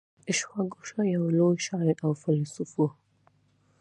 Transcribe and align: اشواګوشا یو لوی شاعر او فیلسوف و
اشواګوشا 0.31 1.01
یو 1.15 1.25
لوی 1.37 1.57
شاعر 1.67 1.97
او 2.05 2.11
فیلسوف 2.21 2.71
و 2.75 2.79